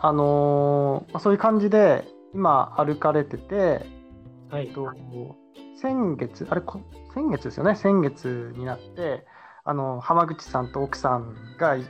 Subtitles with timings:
[0.00, 3.86] あのーまあ、そういう感じで今歩かれてて、
[4.50, 4.74] はいえっ。
[4.74, 4.92] と、
[5.80, 6.80] 先月、あれこ、
[7.14, 9.24] 先月ですよね、先月になって、
[9.64, 11.84] あの浜口さんと奥さんがい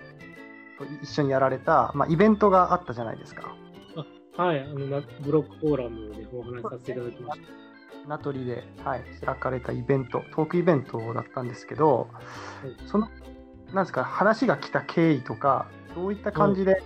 [1.03, 3.55] 一緒にやられた、まあ、イベントがあったじゃないですか。
[4.37, 4.61] はい。
[4.61, 7.41] あの、なブロックフォーラムでお話しさせていただきまし
[8.07, 12.09] 名取で、はい、開かれたイベント、トークイベントだったんですけど、
[12.65, 13.09] いその、
[13.73, 16.83] なんですか、話が来た経緯とか、どういった感じで、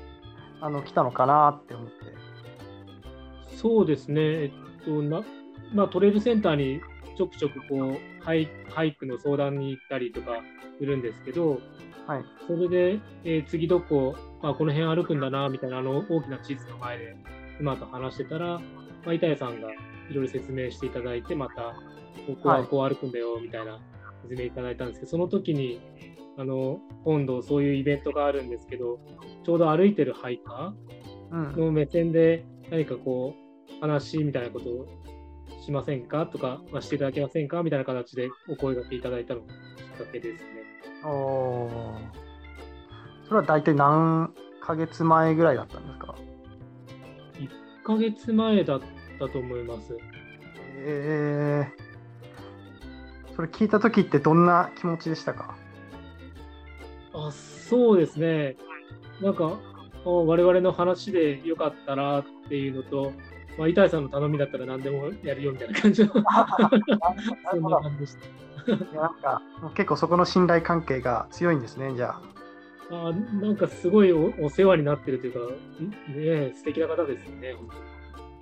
[0.60, 1.92] あの来たのかなって思って。
[3.50, 3.56] た。
[3.56, 4.20] そうですね。
[4.23, 4.52] え
[4.83, 5.23] っと、な、
[5.74, 6.80] まあ、トレイルセンターに
[7.16, 10.42] ちょくちょくこう、ハイハイクの相談に行ったりとか
[10.78, 11.60] するんですけど、
[12.06, 17.16] はい、それで、えー次どこ、あ、この辺歩くんだな、みたいな、あの、大きな地図の前で、
[17.58, 18.61] 妻と話してたら、ま
[19.06, 21.74] あ、板谷さんがいろいろ説明していただいて、また、
[22.27, 23.78] ここはこう歩くんだよ、みたいな
[24.22, 25.80] 説明いただいたんですけど、その時に、
[26.39, 28.98] あの、今度そういうイベントがあるんですけど、
[29.45, 30.75] ちょうど歩いてるハイカ
[31.31, 31.48] うん。
[31.48, 34.86] ーの目線で何かこう、話みたいなことを
[35.64, 36.27] しませんか？
[36.27, 37.62] とか、まあ、していただけませんか？
[37.62, 39.53] みたいな形でお声掛けいただいたのがきっ
[40.06, 40.48] かけですね。
[41.05, 41.70] おー。
[43.27, 46.14] それは大体何ヶ月前ぐらいだったんですか
[47.39, 47.48] ？1
[47.84, 48.81] ヶ月前だっ
[49.19, 49.97] たと思います。
[50.83, 55.56] えー、それ聞いた時ってどんな気持ちでしたか？
[57.27, 58.57] あそうですね。
[59.21, 59.59] なんか、
[60.05, 63.13] あ我々の話でよかったらっていうのと、
[63.59, 68.41] まあ、板井さんの頼みだったら何でもやるよみたいな感じの、そんな感じでした。
[68.97, 69.43] なんか
[69.75, 72.23] 結構そこの信頼関係が強いんですね、じゃあ。
[72.93, 75.91] あなんかすごいおお世話になってるというか、ん？
[75.91, 77.67] ねえ、素敵な方ですよね、本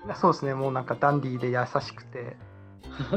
[0.07, 2.37] いやそうですね、もうなんかダンディーで優しくて、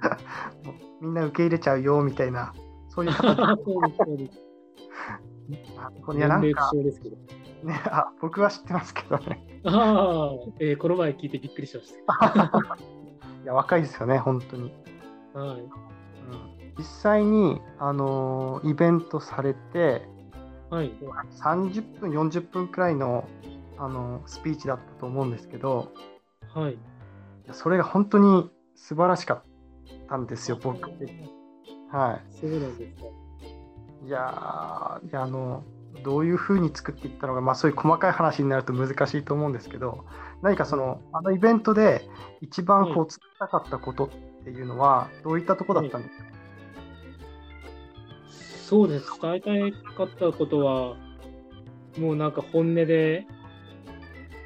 [1.00, 2.54] みんな受け入れちゃうよみたいな、
[2.88, 4.40] そういう方で そうです、
[6.14, 6.70] いやなんか。
[7.64, 9.42] ね、あ僕は知ってますけどね。
[9.64, 11.94] ああ、えーこの前聞いてびっくりしまし
[13.42, 14.70] いや若いですよね、本当に。
[15.32, 15.40] た。
[15.40, 15.60] はい。
[15.60, 15.68] うん
[16.76, 20.02] 実際に、あのーイベントされて、
[20.70, 20.92] はい。
[21.30, 23.26] 30分、40分くらいの、
[23.78, 25.92] あのースピーチだったと思うんですけど、
[26.54, 26.72] はい。
[26.74, 26.78] い
[27.46, 29.42] やそれが本当に素晴らしかっ
[30.08, 30.90] たんですよ、僕。
[31.90, 33.08] はそうなんですか。
[34.04, 34.08] い。
[34.08, 35.64] いやーいやあの、
[36.02, 40.04] どういうふうに作っていったのか、まあ、そういう細かい話になると難しいと思うんですけど、
[40.42, 42.08] 何かその、あのイベントで
[42.40, 44.08] 一番こうはい伝えたかったことっ
[44.44, 46.24] ていうのは、どういったところだったんですか、
[48.64, 49.06] そうです。
[49.20, 50.96] 伝えたかったことは、
[51.98, 53.26] もうなんか本音で、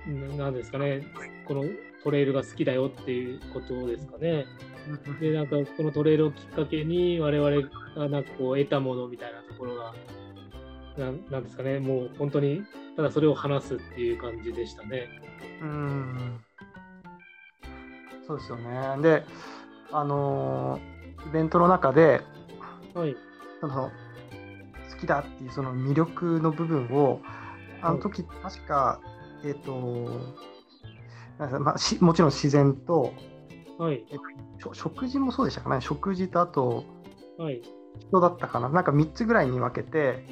[0.09, 1.07] んなんですかね、
[1.47, 1.65] この
[2.05, 4.47] トレイルが好きだよっていうことですかね。
[5.21, 9.95] で、なんかこのトレイルをきっかけに、我々がなんかこう得たものみたいなところが、
[10.97, 12.63] なんなんですかね、もう本当に、
[12.97, 15.09] ただそれを話すっていう感じでしたね。
[15.61, 16.41] うーん
[18.27, 19.03] そうですよね。
[19.03, 19.25] で、
[19.91, 22.21] あのーイベントの中で、
[22.95, 23.17] はい。
[23.61, 23.91] その
[24.91, 27.21] 好きだっていうその魅力の部分を、
[27.83, 29.01] あの時、確か、
[29.45, 30.09] えっ、と、
[31.39, 33.13] なんかまあ、しもちろん自然と、
[33.79, 34.05] はい。
[34.11, 34.19] えっ
[34.61, 36.85] としょ食事もそうでしたかね、食事とあと
[37.39, 37.63] はい。
[38.01, 40.25] 人だったかな、なんか3つぐらいに分けて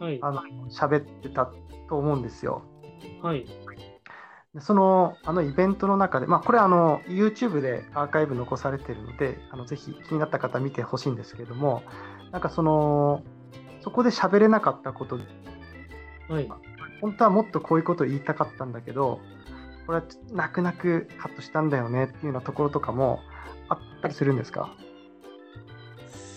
[0.00, 0.18] はい。
[0.22, 1.50] あの喋ってた
[1.88, 2.62] と思うんですよ。
[3.22, 3.46] はい。
[4.54, 11.82] でそのあのイベントの中で、まあ、これあの YouTube でアーカイブ残されてるのであのぜひ気になった方見てほしいんですけれども
[12.30, 13.22] なんかその
[13.80, 15.18] そこで喋れなかったこと
[16.28, 16.48] はい。
[17.00, 19.20] 本当はもっとこういうことを言いたかったんだけど
[19.86, 23.20] これは泣く泣くカットしたんだよねっていうようなところとかも
[23.68, 24.70] あったりするんですか？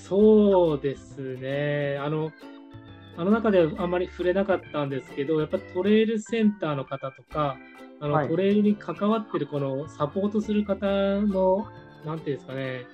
[0.07, 1.97] そうですね。
[1.99, 2.31] あの、
[3.17, 7.57] あの中ではあんまり触れなかったんですけど、やっぱトレイルセンターの方とか、
[7.99, 11.65] あの、はいトレイルに関わってるこのサポートする方の、
[12.05, 12.85] なんていうんですかね、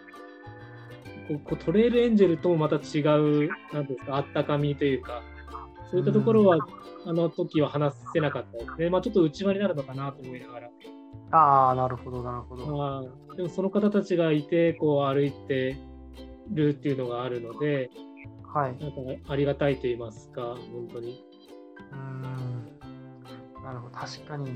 [1.28, 5.22] こうこうトレイルエンジェルともまた違う、なんていうんですか、あったかみというか、
[5.92, 6.58] そういったところは、
[7.06, 8.90] あの時は話せなかったですね。
[8.90, 10.70] まあちょっと内輪になるのかなと思いながら。
[11.32, 12.66] ああなるほどなるほど。
[12.78, 15.78] まあ、でもその方たちがいて、こう歩いて
[16.54, 17.90] るっていうのがあるので、
[18.54, 18.78] はい。
[18.80, 18.98] なんか
[19.32, 21.24] ありがたいと言いますか、本当に。
[21.92, 22.44] うーん
[23.64, 24.52] なるほど確かに、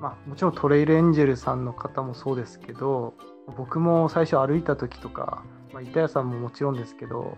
[0.00, 3.14] まあ、もちろんトレイルエンジェルさんの方もそうですけど
[3.56, 7.36] 僕も最初歩いた時とか、まあ、板谷さんももちろんですけど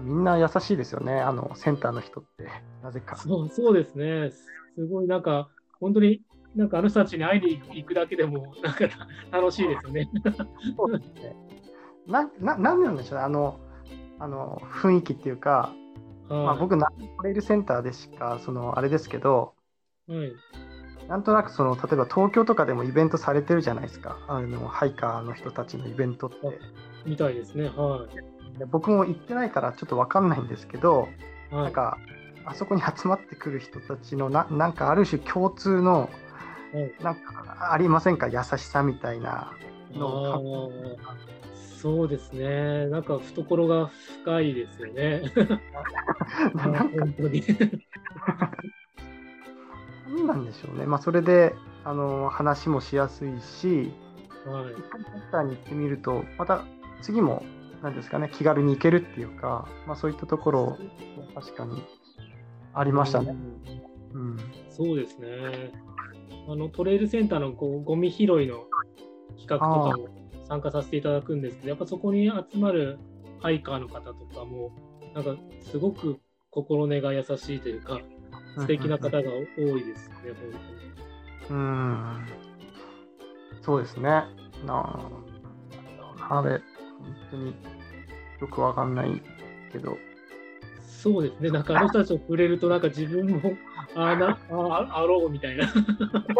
[0.00, 2.48] みんな優しいですよねあのセンターの人って
[2.82, 3.16] なぜか。
[3.16, 6.22] そうそうですね、すごいなんか、本当に
[6.54, 8.86] なんかあの人たちに会いに行くだけでも、なんか
[9.30, 10.08] 楽しいですよね。
[10.76, 11.49] そうですね
[12.10, 13.24] なななんなんでしょうね。
[13.24, 13.58] あの
[14.18, 15.72] あの雰囲気っていうか、
[16.28, 19.54] まあ、はい僕なトレイルセンターでしかそのあれですけど
[20.08, 20.32] はい。
[21.08, 24.16] なんとなくその例えば東京とかでもイベントされてるじゃないですか。
[24.28, 26.36] あのハイカーの人たちのイベントって。
[27.04, 27.68] みたいですね。
[27.68, 28.06] は
[28.54, 28.58] い。
[28.58, 31.08] で僕も行ってないからちょっと分かんないんですけど、
[31.50, 31.98] はい、なんか
[32.44, 36.10] あそこに集まってくる人たちのななんかある種共通の
[36.72, 38.28] はいなんかありませんか？
[38.28, 39.52] 優しさみたいな
[39.92, 40.72] のを
[41.80, 42.88] そうですね。
[42.88, 43.90] なんか懐が
[44.22, 45.22] 深いですよね。
[46.54, 47.42] 本当に。
[50.08, 51.54] なんなんでしょうね、まあ、それで
[51.84, 53.92] あの話もしやすいし
[54.44, 54.72] はい。
[54.72, 56.64] 一回センターに行ってみるとまた
[57.00, 57.44] 次も
[57.82, 60.78] なんですかね気軽に行けるっていうか、まあ、そういったところ
[61.34, 61.82] 確かに
[62.74, 63.36] ありましたね。
[64.14, 64.36] うんうん
[64.68, 65.72] そうですね。
[66.48, 68.64] あのトレイルセンターのこうゴミ拾いの
[69.38, 70.19] 企画とかも
[70.50, 72.98] 参加させていただくんですけど、やっぱそこに集まる
[73.40, 74.72] ハイカーの方とかも、
[75.14, 76.18] なんかすごく
[76.50, 78.00] 心根が優しいというか、
[78.56, 80.14] 素敵な方が多いですね、
[81.48, 82.26] 本うん
[83.62, 84.10] そうですね。
[84.66, 84.98] な
[86.18, 86.60] ああれ、本
[87.30, 87.54] 当に
[88.40, 89.22] よくわかんない
[89.70, 89.98] けど、当に。
[90.82, 93.40] そうですね、なんかあの人たちを触れると、なんか自分も、
[93.94, 95.72] ああなああろうみたいな。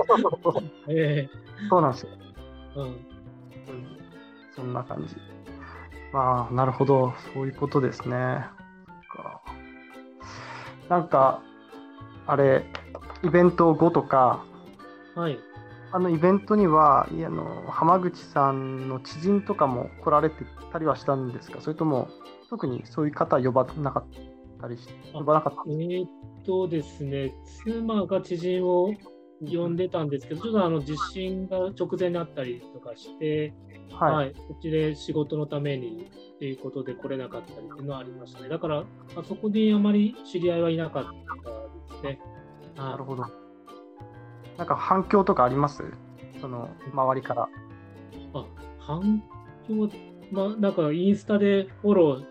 [0.90, 1.28] え
[1.68, 2.10] そうなんですよ。
[2.74, 3.10] うん
[4.60, 5.16] そんな感じ。
[6.12, 8.44] まあ、なるほど、そういうことですね。
[10.88, 11.40] なんか、
[12.26, 12.64] あれ、
[13.22, 14.44] イベント後とか、
[15.14, 15.38] はい。
[15.92, 21.60] あのイベントには、あの浜口さんの知人とかも来られてたりはしたんですか？
[21.60, 22.08] それとも、
[22.48, 24.06] 特にそういう方は呼ばなかっ
[24.60, 26.08] たりし、あ呼ばなかったえーっ
[26.44, 27.32] とですね、
[27.64, 28.92] 妻が知人を
[29.40, 33.54] 呼んでたんですけど、ちょっとあの地震が直前にあったりとかして、
[33.92, 34.14] はい。
[34.14, 36.06] はい、こっちで仕事のために
[36.36, 38.48] っていうことで来れなかったりっていうのはありましたね。
[38.48, 38.84] だから、あ
[39.26, 41.10] そこであまり知り合いはいなかった
[41.94, 42.20] ですね。
[42.76, 43.24] はなるほど。
[44.58, 45.82] なんか反響とかあります？
[46.40, 47.42] その周りから。
[47.44, 47.46] い、
[48.34, 48.44] あ
[48.78, 49.22] 反
[49.66, 49.90] 響、
[50.30, 52.22] まあ、なんかインスタでフォロ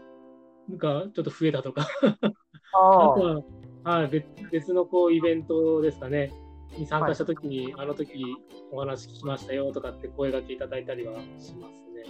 [0.71, 1.87] ーがちょっと増えたとか、
[2.21, 2.31] あ
[2.71, 3.43] と
[3.83, 6.31] は、はい、別別のこうイベントですかね、
[6.77, 8.23] に参加したときに、あの時
[8.71, 12.05] お話聞きましたよとかって声がけいただいたりはしますね。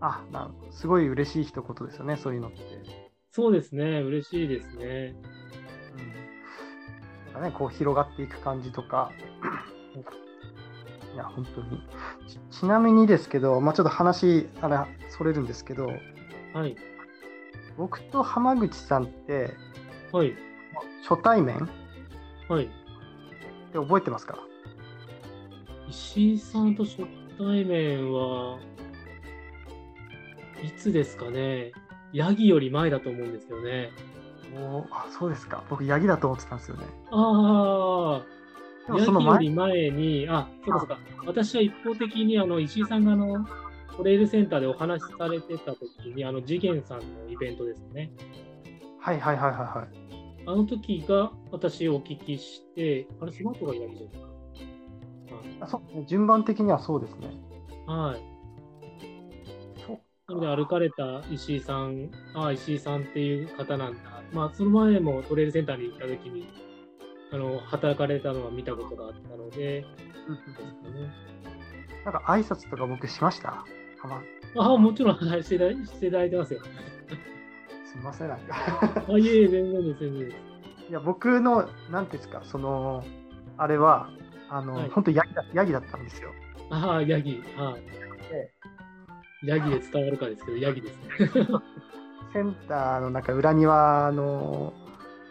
[0.00, 0.50] あ、な。
[0.70, 2.58] すごい嬉しい一言ですよね、そういうのって。
[3.30, 5.14] そうですね、嬉しいですね。
[7.26, 7.32] うん。
[7.34, 9.12] なんかね、こう広がっていく感じとか。
[11.14, 11.82] いや、本当に。
[12.50, 14.76] ちちなみにですけど、まあ、ちょっと話、あれ、
[15.10, 15.86] それるんですけど、
[16.54, 16.76] はい、
[17.76, 19.54] 僕と浜口さんって、
[20.12, 20.34] はい、
[21.08, 21.56] 初対面？
[21.56, 21.68] っ
[22.48, 22.70] はい。
[23.68, 24.38] て覚えてますか？
[25.88, 27.06] 石井さんと初
[27.38, 28.58] 対面は、
[30.62, 31.72] いつですかね、
[32.12, 33.90] ヤギより前だと思うんですけどね。
[34.56, 35.62] おーあ、そうですか。
[35.70, 36.84] 僕、ヤギだと思ってたんですよね。
[37.10, 38.22] あ
[38.90, 43.46] あ、ヤギより前に、あ、そうかそうか、私は一方的にあの石井さんがあの
[43.96, 48.10] トレイルセンターでお話しされてた時に、あの次元さんのイベントですね。
[49.00, 50.07] はいはいはいはいはい。
[50.50, 54.28] あの時が私お聞きして、あれ、その後がヤギじゃないですか。
[55.60, 57.30] あそう順番的にはそうですね。
[57.86, 58.22] はい。
[60.26, 64.22] なので歩かれた石井さん、ああ、石井さんっていう方なんだ。
[64.32, 66.48] まあ、その前もトレイルセンターに行った時に、
[67.30, 69.84] あの、働かれたのは見たことがあったので、
[70.28, 71.12] うんね。
[72.06, 73.64] なんか挨拶とか僕しました？
[73.98, 74.22] 浜
[74.56, 75.64] ああ、もちろん、はいしていた
[76.16, 76.60] だいてますよ。
[77.90, 78.54] すみません、なんか。
[79.08, 80.36] あ、いえいえ、全然です、全然です。
[80.90, 83.02] いや、僕の、なんていうんですか、その、
[83.56, 84.10] あれは、
[84.50, 86.30] あの、はい本当ヤギだ、ヤギだったんですよ。
[86.70, 87.82] ああ、ヤギ、はい。
[88.30, 88.52] で
[89.44, 91.46] ヤギで伝わるかですけど、ヤギですね。
[92.32, 94.74] センターのなんか裏庭の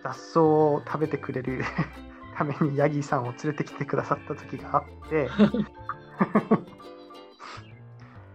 [0.03, 1.63] 雑草を食べてくれる
[2.35, 5.29] ためにヤギさんを連れてきてくださった時があって、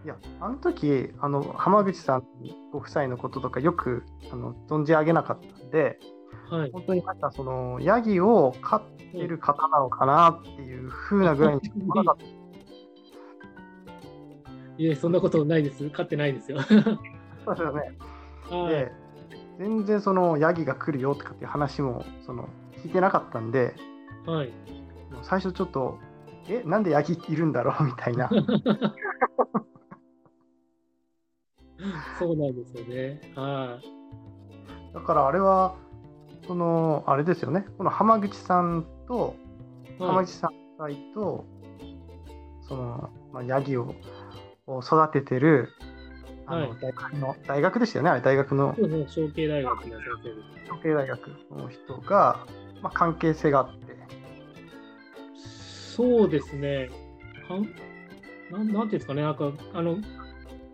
[0.04, 2.24] いや、あの時、あの、浜口さん
[2.72, 6.00] ご夫妻のこととかよくあの存じ上げなかったんで、
[6.50, 6.70] はい。
[6.72, 8.82] 本当になんかその、ヤギを飼っ
[9.12, 12.24] てる方なのかなっていう風なぐらいにしか思わなかった。
[14.78, 15.88] いえ、そんなことないです。
[15.90, 16.60] 飼ってないですよ。
[17.44, 17.96] そうですよね。
[18.50, 18.70] はい。
[18.70, 18.92] で、
[19.58, 22.48] 全然そのヤギが来るよとかっていう話もその
[22.82, 23.74] 聞いてなかったんで、
[24.26, 24.52] はい。
[25.22, 25.98] 最初ちょっと、
[26.48, 27.84] え、なんでヤギいるんだろう？
[27.84, 28.28] みたいな。
[32.22, 33.20] そうなんですよね。
[33.34, 33.80] は
[34.94, 35.74] だからあれは、
[36.46, 39.36] その、あれですよね、この浜口さんと、
[39.98, 40.02] い。
[40.02, 40.50] はい浜口さん
[40.80, 41.44] 夫妻と、
[42.68, 43.94] その、まあ、ヤギを
[44.66, 45.70] を育ててる、
[46.46, 50.64] あのはい大学の、大学でしたよね、あれ、大学のそうですね、小慶大学の先生です。
[50.66, 52.46] 統計大学の人が、
[52.82, 53.92] まあ、関係性があって、
[55.94, 56.90] そうですね。
[57.48, 57.68] はん
[58.50, 59.96] なんなんていうんですかね、なんか、あの、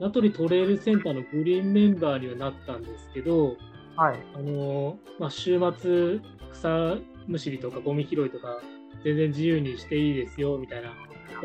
[0.01, 3.57] 名取トレイルセンターのグリーンメンバーにはなったんですけど、
[3.97, 4.19] はい。
[4.35, 6.21] あのまあ、週末、
[6.53, 8.61] 草むしりとかゴミ拾いとか、
[9.05, 10.93] 全然自由にしていいですよみたいな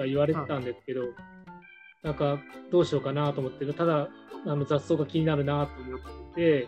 [0.05, 1.01] 言われてたんですけど、
[2.03, 2.39] なんか
[2.71, 4.09] どうしようかなと思って、ただ
[4.45, 6.67] あの雑草が気になるなと思って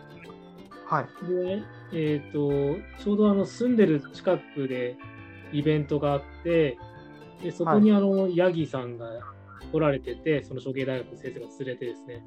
[0.86, 1.04] はい。
[1.28, 1.62] で、
[1.92, 4.96] えーと、ちょうどあの住んでる近くで
[5.52, 6.78] イベントがあって、
[7.42, 9.08] でそこにあの、ヤギさんが
[9.72, 12.22] 来られてて、その処刑大学の先生が連れてですね、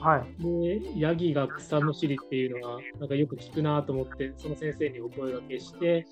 [0.00, 0.42] はい。
[0.42, 6.06] で、ヤギが草むしりっていうのは、なんかよく聞くなと思って、その先生にお声掛けして、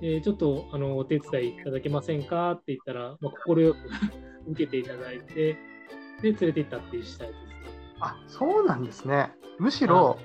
[0.00, 3.76] でちょっとあのお手伝いいただけませんかって言ったら、まあ、快く
[4.48, 5.58] 受けていただいて、で、
[6.22, 7.40] 連れて行ったっていう次第です。
[8.00, 9.32] あ、そうなんですね。
[9.58, 10.18] むしろ、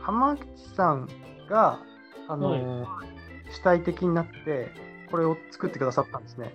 [0.00, 1.08] 浜口さん
[1.48, 1.80] が、
[2.28, 3.12] あのー
[3.52, 4.70] 主体的になって、
[5.12, 6.54] これを作ってくださったんですね。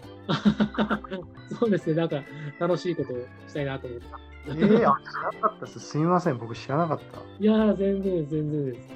[1.59, 2.23] そうですね、なんか
[2.59, 4.05] 楽しいことをしたいなと思って。
[4.47, 5.79] えー、あ知らなかったです。
[5.79, 7.19] すみません、僕知らなかった。
[7.39, 8.89] いやー、全然全然です。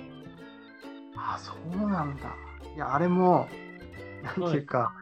[1.15, 2.35] あ、そうなんだ。
[2.75, 3.47] いや、あれも、
[4.23, 4.93] なんていうか、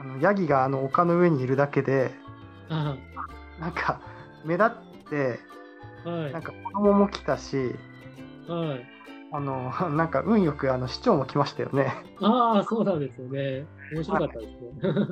[0.00, 2.10] あのヤギがあの丘の上にいるだけで、
[2.68, 2.96] あ
[3.60, 4.00] なんか
[4.44, 4.70] 目立っ
[5.08, 5.38] て、
[6.04, 7.76] はい、なんか子供も来たし、
[8.48, 8.91] はい。
[9.32, 11.92] あの なんか運よくあの市長も来ましたよね。
[12.20, 13.66] ああ、そうなんですよね。
[13.92, 15.06] 面白かったですね。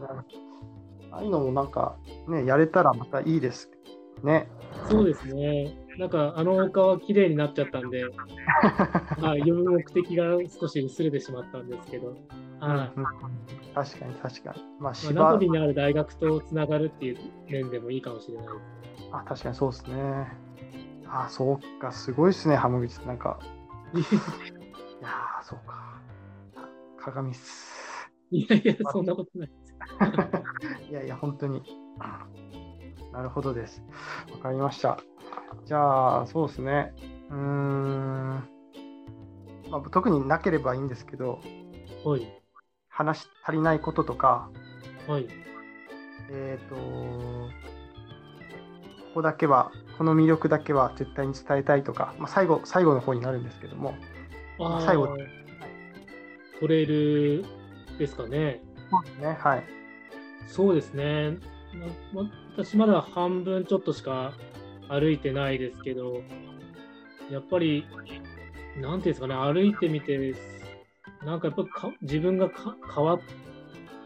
[1.12, 1.96] ああいうのもなんか
[2.26, 3.70] ね、やれたらまたいいです
[4.22, 4.48] ね。
[4.88, 5.72] そうですね。
[5.98, 8.04] なんか、あの丘は綺麗になっちゃったんで、
[9.20, 12.18] まあ、呼ぶ目的が少し薄れてしまったんですけど、はい。
[12.60, 14.62] まうん確かに確かに。
[14.78, 18.56] まあ、ナポリにある大学とつながるっていう面でもいいかもしれないです。
[19.12, 20.43] あ確かにそうですね。
[21.06, 22.98] あそうか、すごいですね、浜口。
[23.06, 23.38] なんか、
[23.94, 23.98] い
[25.02, 26.00] やー、そうか。
[26.98, 28.10] 鏡っす。
[28.30, 29.74] いやいや、そんなことないです。
[30.90, 31.62] いやいや、本当に。
[33.12, 33.82] なるほどです。
[34.32, 34.98] わかりました。
[35.66, 36.94] じゃあ、そうですね。
[37.30, 38.48] うーん。
[39.70, 41.40] まあ、特になければいいんですけど、
[42.04, 42.26] はい。
[42.88, 44.50] 話し足りないこととか、
[45.06, 45.28] はい。
[46.30, 47.50] えっ、と、こ
[49.14, 53.94] こだけは、この魅力だけは絶対に伝えたいとか、まあ、最後、最後の方になるんですけども、
[54.84, 55.16] 最後
[56.60, 57.44] トレイル
[57.98, 58.62] ですかね。
[58.90, 59.64] そうですね、はい。
[60.46, 61.38] そうですね。
[62.56, 64.32] 私まだ半分ちょっとしか
[64.88, 66.22] 歩いてないですけど、
[67.30, 67.86] やっぱり、
[68.80, 70.34] なんていうんですかね、歩いてみて、
[71.24, 73.20] なんかやっぱか自分がか変わっ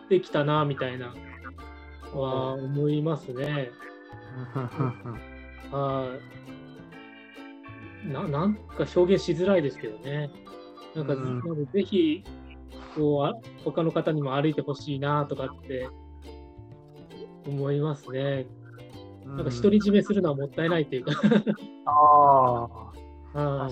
[0.09, 1.15] てきたな、みたいな、
[2.15, 3.71] は思いますね。
[5.73, 6.39] うんうんうんうんはい。
[8.09, 10.31] ななんか表現しづらいですけどね。
[10.95, 12.25] なんか、うんなのでぜひ、
[12.95, 13.35] こうあ、
[13.65, 15.89] 他の方にも歩いてほしいなとかって
[17.47, 18.47] 思いますね。
[19.27, 21.13] なんか独り占めするのはもったいないっていうか。
[21.87, 22.69] あ
[23.35, 23.71] あ。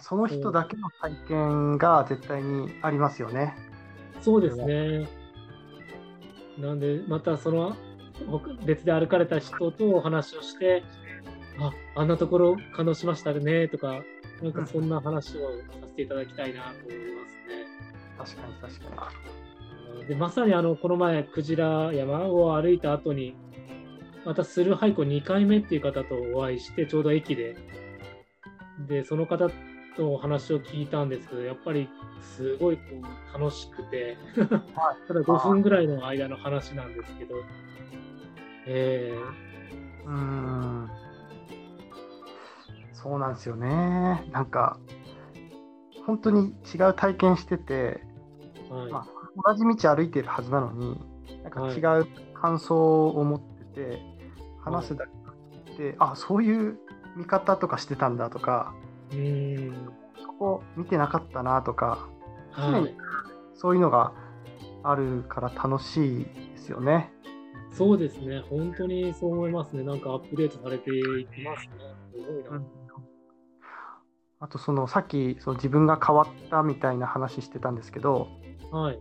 [0.00, 3.54] その人だけの体験が絶対にありますよね。
[4.20, 5.08] そうですね。
[6.58, 7.83] なんで、またその他
[8.64, 10.82] 別で歩かれた人とお話をして、
[11.58, 14.02] ああんなところ感動しましたねとか、
[14.42, 17.14] なんかそんな話をさせていただきたいなと思い
[18.18, 18.36] ますね。
[18.36, 19.12] 確かに確か
[20.08, 23.36] でまさにあのこの前、クジラ山を歩いた後に、
[24.24, 27.56] またスルーハイク2回目っていう方とお会いして、ちょうど駅で、
[28.88, 29.48] でその方
[29.96, 31.88] とお話を聞いたんですけど、やっぱり
[32.20, 34.44] すごいこう楽しくて、 た
[35.14, 37.36] だ5分ぐらいの間の話なんですけど、
[38.66, 39.18] え
[40.04, 40.06] に。
[40.06, 40.90] うーん。
[42.92, 44.24] そうなんですよね。
[44.32, 44.78] なんか、
[46.06, 51.00] 本当に違う体験してて、ーはいまあ、同じ道歩いてるはずなのに、
[51.42, 54.00] なんかはい違う感想を持ってて、
[54.64, 55.06] 話すだ
[55.76, 56.78] けで、あそういう
[57.16, 58.74] 見方とかしてたんだとか、
[59.12, 59.92] うーん
[60.22, 62.08] そこ見てなかったなとか、
[62.52, 62.94] はい、
[63.54, 64.12] そういうのが
[64.82, 67.13] あるから楽しいですよね。
[67.76, 71.72] そうですね、本当にそう思いますね、なんかアップデートされていきますね、
[72.12, 72.64] すごいな。
[74.40, 78.28] あとそのさっきその自分が変わったみたいな話してたんですけど
[78.70, 79.00] はい、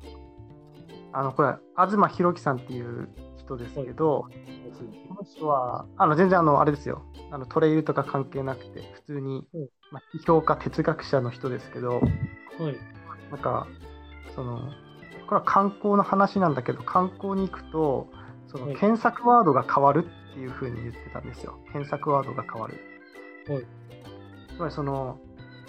[1.12, 7.03] あのこれ東博樹さんっていう人ですけど、ですねこの人はあの全然あのあれですよ。
[7.32, 9.68] あのトレイルとか関係なくて普通に、うん。
[9.92, 12.01] まあ、批評家哲学者の人ですけどはい、
[13.32, 13.68] なんか
[14.36, 14.72] その
[15.27, 18.10] これは観光の話なんだけど観光に行くと
[18.53, 22.75] そのはい検索ワードが変わるっていうふうに言ってたんですよ検索ワードが変わる。
[23.48, 23.65] はい
[24.55, 25.19] つまりその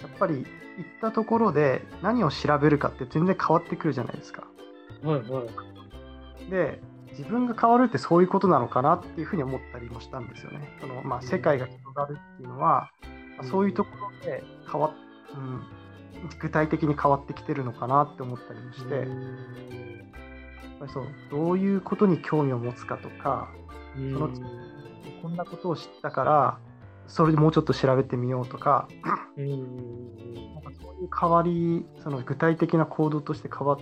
[0.01, 0.45] やっぱり行っ
[1.01, 4.43] たところで何を調べるかって全然変わってくるじゃないですか。
[5.03, 6.49] はいはい。
[6.49, 6.79] で
[7.17, 10.77] 自分が変わるってそういうことなのかなっていうふうに思ったりもしたんですよね。
[10.81, 12.91] そのまあ、世界が広がるっていうのは、
[13.37, 14.91] まあそういうところで変わっ、
[15.33, 15.61] うん、
[16.39, 19.05] 具体的に変わってきてるのかなって思ったりもして、やっ
[20.79, 23.49] ぱりそうどういうことに興味を持つかとか
[23.97, 24.29] うんその
[25.21, 26.57] こんなことを知ったから
[27.07, 28.87] それでもうちょっと調べてみようとか
[29.37, 29.49] うん
[30.53, 33.77] なんかそういう変わりその具体的な行動として変わ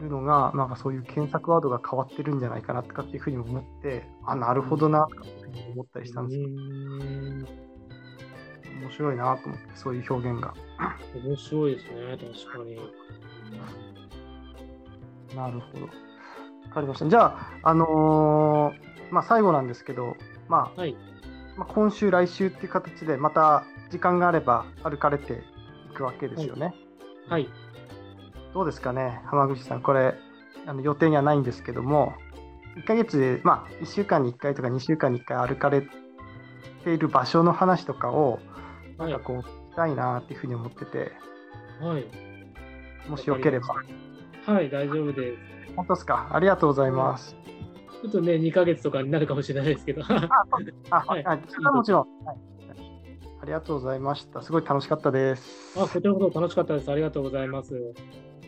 [0.00, 5.24] るのがなんかそういう検索ワードが変わってるんじゃないかなとかっていうふうに思ってあなるほどなとか
[5.74, 7.68] 思ったりしたんですけどうん
[8.80, 10.54] 面白いなと思ってそういう表現が。
[11.14, 12.76] 面白いですね、確かに。
[15.36, 16.07] なるほど。
[16.78, 17.08] わかりました。
[17.08, 20.16] じゃあ、あのーまあ、最後なんですけど、
[20.48, 20.96] まあはい。
[21.56, 25.42] まあ、今週、来週っていう形で、また時間があれば歩かれて
[25.90, 26.72] いくわけですよね。
[27.28, 27.48] はい。
[28.54, 30.14] どうですかね、浜口さん、これ、
[30.66, 32.14] あの予定にはないんですけども、
[32.76, 35.82] 1ヶ月で、まあ、1週間に1回とか2週間に1回歩かれ
[36.84, 38.38] ている場所の話とかを、
[38.98, 41.12] はないんかこう、したいなっていうふうに思ってて、
[41.80, 42.04] はい。
[43.10, 43.82] もしよければ。
[44.48, 45.38] はい、大丈夫です。
[45.76, 46.30] 本当ですか？
[46.32, 47.36] ありがとうございます。
[48.02, 50.02] ちょっとね、2ヶ月とかになるかもしれないですけど。
[50.90, 51.24] あ、ははい
[51.74, 52.36] もちろん、はい。
[53.42, 54.40] ありがとうございました。
[54.40, 55.78] すごい楽しかったです。
[55.78, 56.90] あ、こちらこそ楽しかったです。
[56.90, 57.74] ありがとうございます。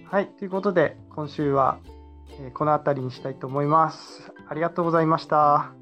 [0.04, 1.78] はい、ということで、今週は、
[2.40, 4.33] えーこの辺りにしたいと思います。
[4.49, 5.57] ありがとうございました。
[5.57, 5.75] あ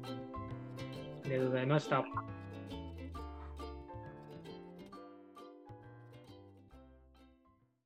[1.25, 2.03] りがとうございました。